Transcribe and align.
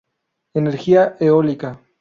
Energía 0.55 1.15
eólica. 1.19 1.79